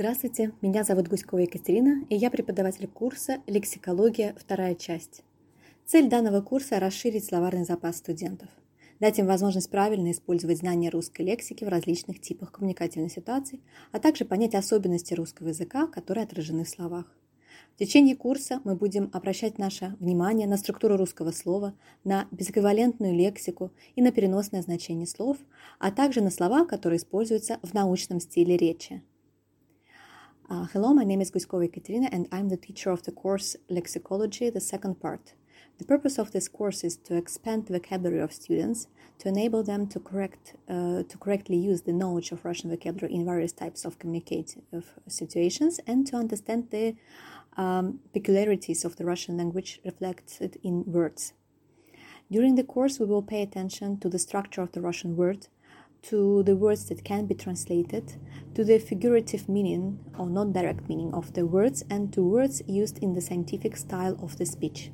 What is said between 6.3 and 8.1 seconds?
курса– расширить словарный запас